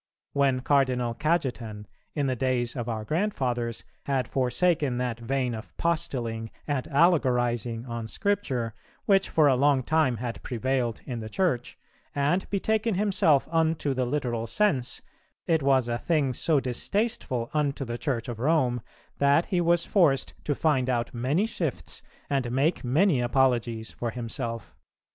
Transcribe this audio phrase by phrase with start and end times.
[0.33, 6.49] When Cardinal Cajetan, in the days of our grandfathers, had forsaken that vein of postilling
[6.65, 8.73] and allegorizing on Scripture,
[9.05, 11.77] which for a long time had prevailed in the Church,
[12.15, 15.03] and betaken himself unto the literal sense,
[15.45, 18.81] it was a thing so distasteful unto the Church of Rome
[19.19, 24.75] that he was forced to find out many shifts and make many apologies for himself.